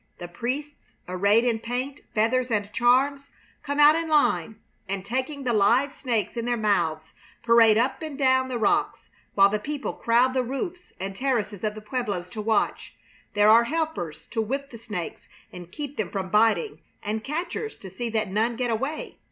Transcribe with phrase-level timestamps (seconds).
[0.17, 3.29] The priests, arrayed in paint, feathers, and charms,
[3.61, 4.55] come out in line
[4.89, 9.49] and, taking the live snakes in their mouths, parade up and down the rocks, while
[9.49, 12.95] the people crowd the roofs and terraces of the pueblos to watch.
[13.35, 17.91] There are helpers to whip the snakes and keep them from biting, and catchers to
[17.91, 19.19] see that none get away.